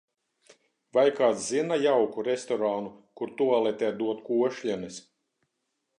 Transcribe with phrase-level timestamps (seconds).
[0.97, 4.99] Vai kāds zina jauku restorānu kur, tualetē dod košļenes?